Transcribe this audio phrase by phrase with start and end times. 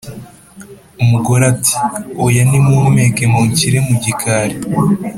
[1.03, 1.75] Umugore ati:
[2.23, 4.55] "Oya nimumpeke munshyire mu gikari"